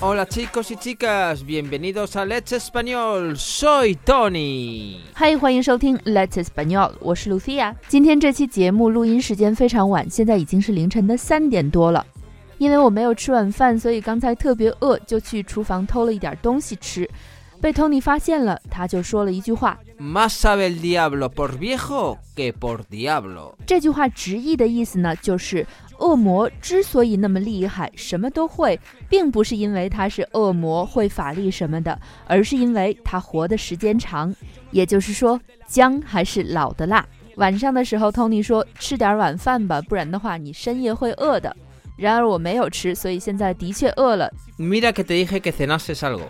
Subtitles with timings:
[0.00, 3.34] Hola chicos y chicas, bienvenidos a Let's Español.
[3.38, 4.98] Soy Tony.
[5.14, 7.74] 嗨，欢迎收听 Let's Español，我是 Lucia。
[7.88, 12.04] 今天这期节目录音时间非常晚，现在已经是凌晨的三点多了。
[12.58, 17.08] 因为我没有吃晚饭，所以刚才特别饿，就去厨房偷了一点东西吃。
[17.62, 19.78] 被 Tony 发现了，他就说了一句话。
[20.00, 23.54] Más sabe el diablo por viejo que por diablo.
[23.64, 25.64] 这句话直译的意思呢，就是
[26.00, 31.96] 恶魔之所以那么厉害，什么都会，并不是因为他是恶魔会法力什么的，
[32.26, 34.34] 而是因为他活的时间长。
[34.72, 37.06] 也就是说，姜还是老的辣。
[37.36, 41.56] 晚上的时候，Tony 说吃点晚饭吧，不然的话你深夜会饿的。
[41.96, 44.28] 然而我没有吃，所以现在的确饿了。
[44.58, 46.24] Mira que te dije que cenases algo.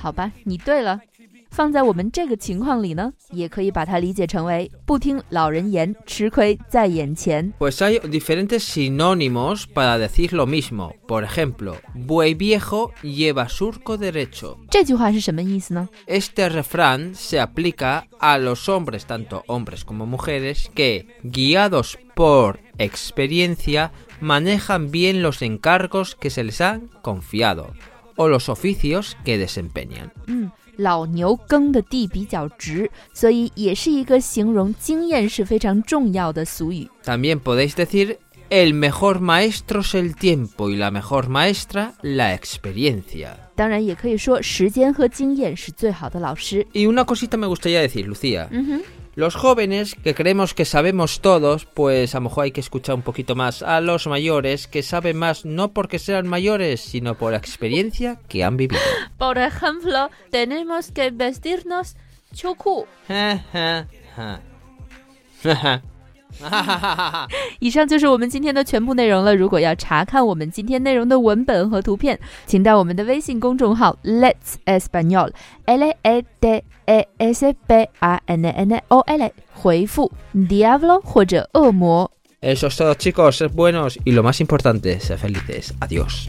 [0.00, 1.00] 好吧，你对了。
[1.48, 7.50] 放在我们这个情况里呢，也可以把它理解成为不听老人言，吃亏在眼前。
[7.58, 10.92] Pues hay diferentes sinónimos para decir lo mismo.
[11.06, 14.58] Por ejemplo, buey viejo lleva surco derecho.
[14.68, 15.88] 这句话是什么意思呢？
[16.06, 23.92] Este refrán se aplica a los hombres, tanto hombres como mujeres, que, guiados por experiencia,
[24.20, 27.72] manejan bien los encargos que se les han confiado
[28.16, 30.10] o los oficios que desempeñan.
[30.26, 36.88] 嗯，老牛耕的地比较直，所以也是一个形容经验是非常重要的俗语。
[37.04, 43.30] También podéis decir el mejor maestro es el tiempo y la mejor maestra la experiencia.
[43.56, 46.66] 当然，也可以说时间和经验是最好的老师。
[46.72, 48.48] Y una cosita me gustaría decir, Lucía.
[48.50, 48.82] 嗯哼，
[49.15, 53.01] Los jóvenes que creemos que sabemos todos, pues a lo mejor hay que escuchar un
[53.01, 57.37] poquito más a los mayores que saben más no porque sean mayores, sino por la
[57.37, 58.81] experiencia que han vivido.
[59.17, 61.95] Por ejemplo, tenemos que vestirnos
[62.33, 62.87] 秋裤。
[67.59, 69.35] 以上就是我们今天的全部内容了。
[69.35, 75.31] 如果要查看我们今天内容的文本和图片，请到我们的微信公众号 Let's Español
[75.65, 82.11] L E D E S B A N N O L 回复 Diablo 或者恶魔。
[82.41, 85.73] Eso es todo chicos, sed buenos y lo más importante, sed felices.
[85.79, 86.27] Adiós.